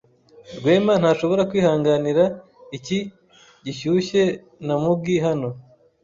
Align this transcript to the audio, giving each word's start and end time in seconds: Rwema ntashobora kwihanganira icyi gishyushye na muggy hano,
Rwema 0.57 0.93
ntashobora 1.01 1.41
kwihanganira 1.49 2.23
icyi 2.77 2.99
gishyushye 3.63 4.23
na 4.65 4.75
muggy 4.81 5.17
hano, 5.25 5.49